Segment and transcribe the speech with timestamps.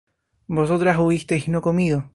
[0.47, 2.05] ¿vosotras hubisteis no comido?